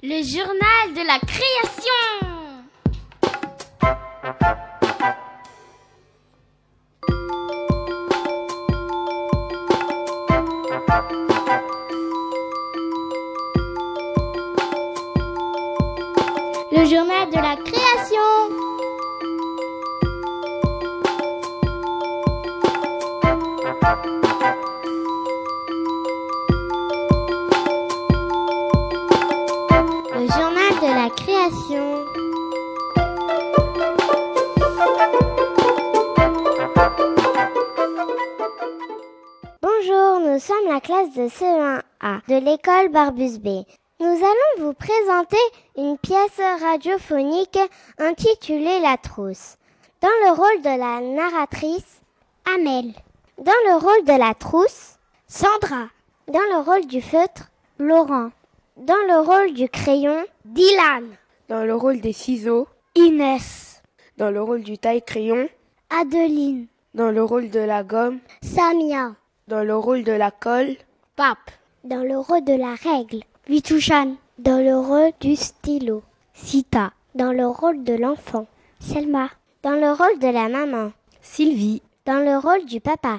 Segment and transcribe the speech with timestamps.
[0.00, 1.92] Le journal de la création.
[40.48, 43.66] Sommes la classe de CE1A de l'école Barbus B.
[44.00, 45.36] Nous allons vous présenter
[45.76, 47.58] une pièce radiophonique
[47.98, 49.58] intitulée La trousse.
[50.00, 52.00] Dans le rôle de la narratrice,
[52.54, 52.94] Amel.
[53.36, 55.88] Dans le rôle de la trousse, Sandra.
[56.28, 58.30] Dans le rôle du feutre, Laurent.
[58.78, 61.10] Dans le rôle du crayon, Dylan.
[61.50, 63.82] Dans le rôle des ciseaux, Inès.
[64.16, 65.46] dans le rôle du taille-crayon,
[65.90, 66.68] Adeline.
[66.94, 69.12] dans le rôle de la gomme, Samia.
[69.48, 70.76] Dans le rôle de la colle,
[71.16, 71.50] Pape.
[71.84, 74.16] Dans le rôle de la règle, Vitouchan.
[74.38, 76.02] Dans le rôle du stylo,
[76.34, 76.92] Sita.
[77.14, 78.46] Dans le rôle de l'enfant,
[78.78, 79.28] Selma.
[79.62, 83.18] Dans le rôle de la maman, Sylvie, dans le rôle du papa.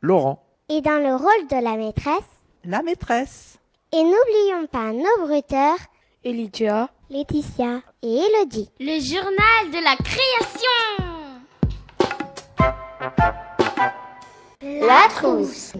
[0.00, 2.30] Laurent, Et dans le rôle de la maîtresse.
[2.64, 3.58] la maîtresse.
[3.92, 5.76] Et n'oublions pas nos bruteurs,
[6.24, 8.70] Elydia, Laetitia et Elodie.
[8.80, 11.04] Le journal de la création.
[14.64, 15.74] La trousse.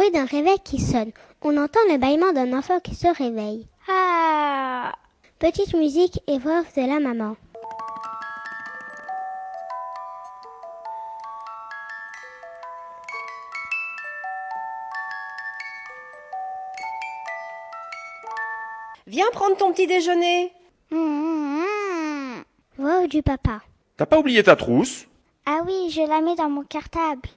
[0.00, 1.12] Bruit d'un réveil qui sonne.
[1.42, 3.66] On entend le bâillement d'un enfant qui se réveille.
[3.86, 4.94] Ah
[5.38, 7.36] Petite musique et voix off de la maman.
[19.06, 20.50] Viens prendre ton petit déjeuner.
[20.90, 22.40] Mmh.
[22.78, 23.60] Voix off du papa.
[23.98, 25.06] T'as pas oublié ta trousse?
[25.44, 27.28] Ah oui, je la mets dans mon cartable.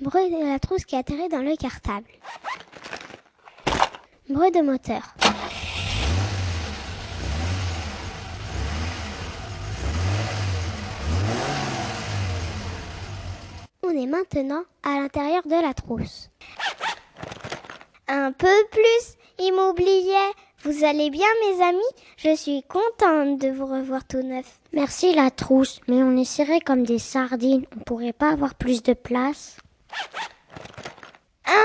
[0.00, 2.06] Bruit de la trousse qui atterrit dans le cartable.
[4.30, 5.14] Bruit de moteur.
[13.82, 16.30] On est maintenant à l'intérieur de la trousse.
[18.08, 20.32] Un peu plus, il m'oubliait.
[20.62, 21.78] Vous allez bien, mes amis?
[22.16, 24.60] Je suis contente de vous revoir tout neuf.
[24.72, 27.66] Merci la trousse, mais on est serré comme des sardines.
[27.76, 29.58] On pourrait pas avoir plus de place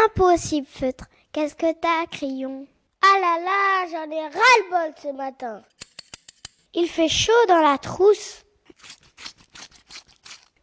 [0.05, 1.05] Impossible, feutre.
[1.31, 2.67] Qu'est-ce que t'as, crayon?
[3.01, 5.63] Ah là là, j'en ai ras-le-bol ce matin.
[6.73, 8.43] Il fait chaud dans la trousse.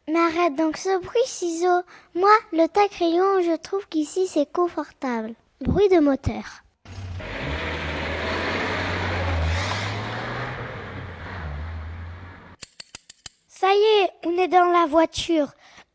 [0.08, 1.82] Mais arrête donc ce bruit, ciseaux.
[2.14, 5.34] Moi, le tas crayon, je trouve qu'ici c'est confortable.
[5.60, 6.62] Bruit de moteur.
[13.48, 15.48] Ça y est, on est dans la voiture.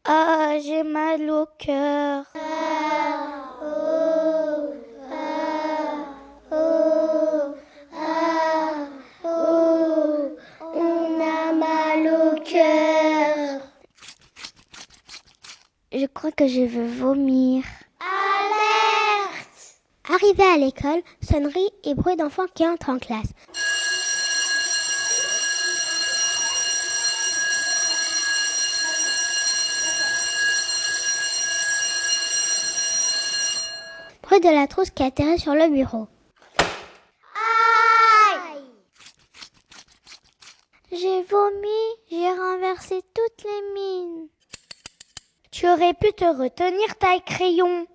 [0.09, 2.23] Ah, j'ai mal au cœur.
[10.73, 13.59] On a mal au cœur.
[15.91, 17.65] Je crois que je veux vomir.
[17.99, 23.33] Alerte Arrivé à l'école, sonnerie et bruit d'enfants qui entrent en classe.
[34.37, 36.07] De la trousse qui atterrit sur le bureau.
[38.29, 38.61] Aïe
[40.91, 41.67] J'ai vomi,
[42.11, 44.27] j'ai renversé toutes les mines.
[45.49, 47.87] Tu aurais pu te retenir, taille crayon.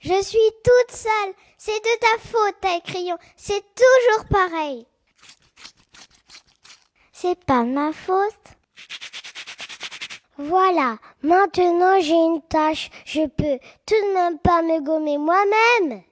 [0.00, 1.34] Je suis toute seule.
[1.58, 3.18] C'est de ta faute, taille crayon.
[3.36, 4.84] C'est toujours pareil.
[7.12, 8.55] C'est pas de ma faute.
[10.38, 12.90] Voilà, maintenant j'ai une tâche.
[13.06, 16.02] Je peux tout de même pas me gommer moi-même.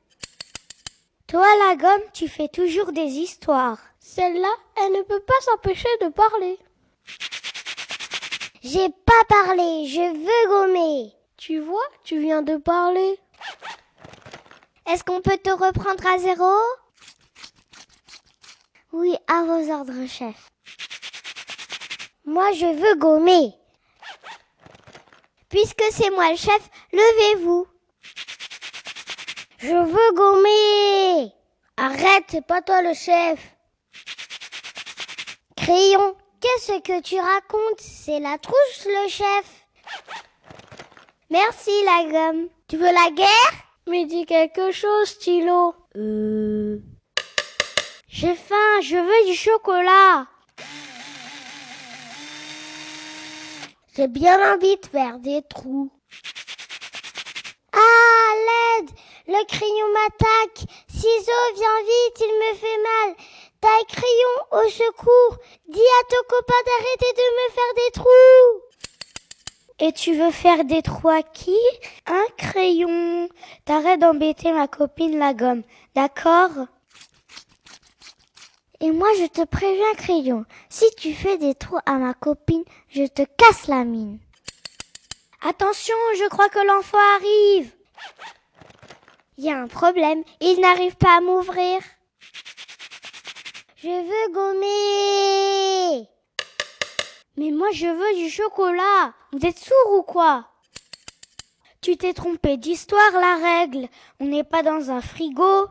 [1.26, 3.78] Toi, la gomme, tu fais toujours des histoires.
[4.00, 6.58] Celle-là, elle ne peut pas s'empêcher de parler.
[8.62, 11.12] J'ai pas parlé, je veux gommer.
[11.36, 13.18] Tu vois, tu viens de parler.
[14.86, 16.50] Est-ce qu'on peut te reprendre à zéro?
[18.92, 20.50] Oui, à vos ordres, chef.
[22.24, 23.54] Moi, je veux gommer.
[25.54, 27.68] Puisque c'est moi le chef, levez-vous.
[29.58, 31.32] Je veux gommer.
[31.76, 33.38] Arrête, c'est pas toi le chef.
[35.56, 37.78] Crayon, qu'est-ce que tu racontes?
[37.78, 39.68] C'est la trousse le chef.
[41.30, 42.48] Merci la gomme.
[42.66, 43.52] Tu veux la guerre?
[43.86, 45.76] Mais dis quelque chose, stylo.
[45.94, 46.80] Euh...
[48.08, 50.26] J'ai faim, je veux du chocolat.
[53.96, 55.88] J'ai bien envie de faire des trous.
[57.72, 58.34] Ah,
[58.80, 58.90] l'aide
[59.28, 60.68] Le crayon m'attaque.
[60.88, 63.14] Ciseaux, viens vite, il me fait mal.
[63.60, 65.36] Taille crayon, au secours.
[65.68, 68.60] Dis à ton copain d'arrêter de me faire des trous.
[69.78, 71.58] Et tu veux faire des trous à qui?
[72.06, 73.28] Un crayon.
[73.64, 75.62] T'arrêtes d'embêter ma copine la gomme,
[75.94, 76.66] d'accord?
[78.84, 83.04] Et moi, je te préviens, crayon, si tu fais des trous à ma copine, je
[83.04, 84.18] te casse la mine.
[85.40, 87.72] Attention, je crois que l'enfant arrive.
[89.38, 91.80] Il y a un problème, il n'arrive pas à m'ouvrir.
[93.76, 96.06] Je veux gommer.
[97.38, 99.14] Mais moi, je veux du chocolat.
[99.32, 100.46] Vous êtes sourd ou quoi?
[101.80, 103.88] Tu t'es trompé d'histoire, la règle.
[104.20, 105.68] On n'est pas dans un frigo.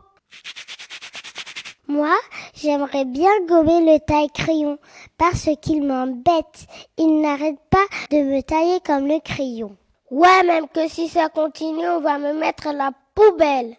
[1.86, 2.16] Moi,
[2.54, 4.78] j'aimerais bien gommer le taille-crayon
[5.18, 6.66] parce qu'il m'embête.
[6.96, 9.76] Il n'arrête pas de me tailler comme le crayon.
[10.10, 13.76] Ouais, même que si ça continue, on va me mettre la poubelle.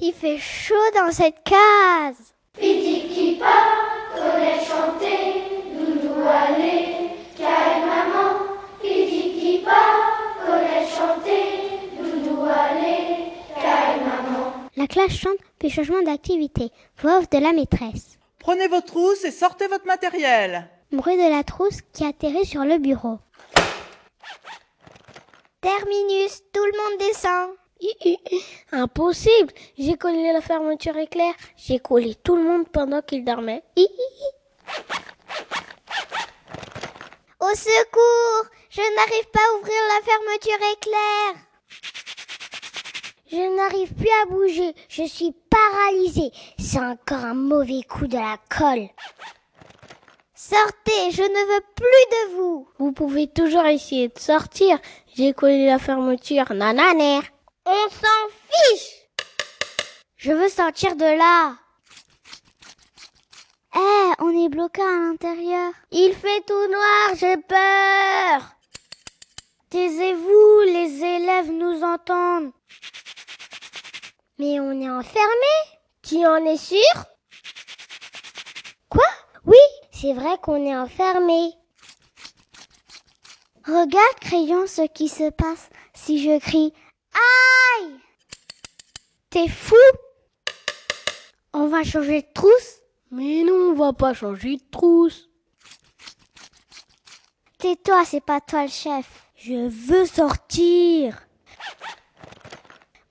[0.00, 2.34] il fait chaud dans cette case.
[15.16, 16.70] Chante puis changement d'activité.
[16.98, 18.18] Voix off de la maîtresse.
[18.38, 20.68] Prenez vos trousses et sortez votre matériel.
[20.92, 23.18] Bruit de la trousse qui atterrit sur le bureau.
[25.62, 27.50] Terminus, tout le monde descend.
[28.72, 31.32] Impossible, j'ai collé la fermeture éclair.
[31.56, 33.62] J'ai collé tout le monde pendant qu'il dormait.
[37.40, 41.46] Au secours, je n'arrive pas à ouvrir la fermeture éclair.
[43.28, 44.74] Je n'arrive plus à bouger.
[44.88, 46.30] Je suis paralysée.
[46.58, 48.88] C'est encore un mauvais coup de la colle.
[50.34, 51.86] Sortez, je ne veux plus
[52.32, 52.68] de vous.
[52.78, 54.78] Vous pouvez toujours essayer de sortir.
[55.16, 56.52] J'ai collé la fermeture.
[56.52, 57.20] Nananer.
[57.66, 58.92] On s'en fiche.
[60.16, 61.56] Je veux sortir de là.
[63.74, 65.72] Eh, on est bloqué à l'intérieur.
[65.90, 68.56] Il fait tout noir, j'ai peur.
[69.68, 72.52] Taisez-vous, les élèves nous entendent.
[74.38, 75.54] Mais on est enfermé
[76.02, 76.78] Tu en es sûr?
[78.90, 79.06] Quoi?
[79.44, 79.56] Oui,
[79.92, 81.52] c'est vrai qu'on est enfermé.
[83.66, 86.72] Regarde, crayon, ce qui se passe si je crie
[87.14, 87.96] Aïe
[89.30, 89.74] T'es fou?
[91.52, 92.80] On va changer de trousse?
[93.10, 95.30] Mais non, on va pas changer de trousse.
[97.58, 99.30] Tais-toi, c'est pas toi le chef.
[99.36, 101.25] Je veux sortir.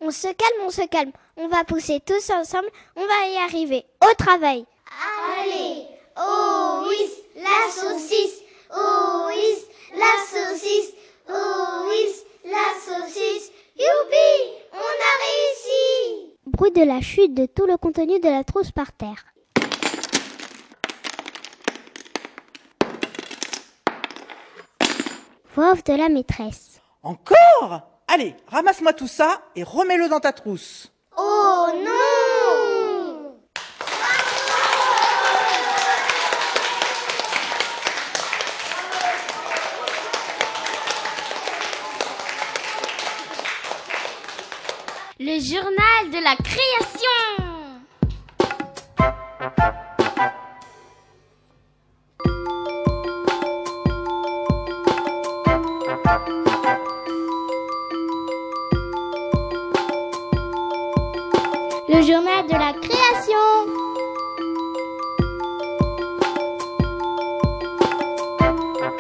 [0.08, 1.12] On se calme, on se calme.
[1.36, 2.70] On va pousser tous ensemble.
[2.96, 3.86] On va y arriver.
[4.08, 4.64] Au travail.
[5.40, 8.44] Allez, oh oui, la saucisse.
[8.72, 9.56] Oh oui,
[9.96, 10.94] la saucisse.
[11.28, 12.06] Oh oui,
[12.44, 13.52] la saucisse.
[13.76, 16.36] Youpi, on a réussi.
[16.46, 19.26] Bruit de la chute de tout le contenu de la trousse par terre.
[25.56, 26.80] Voix off de la maîtresse.
[27.02, 27.95] Encore?
[28.08, 30.92] Allez, ramasse-moi tout ça et remets-le dans ta trousse.
[31.18, 33.36] Oh non
[45.20, 47.35] Le journal de la création.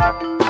[0.06, 0.45] Le journal